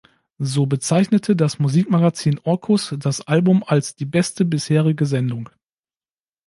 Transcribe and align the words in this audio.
So 0.39 0.65
bezeichnete 0.65 1.35
das 1.35 1.59
Musikmagazin 1.59 2.39
Orkus 2.43 2.95
das 2.97 3.21
Album 3.27 3.63
als 3.63 3.95
„die 3.95 4.05
beste 4.05 4.45
bisherige 4.45 5.05
Sendung“. 5.05 5.51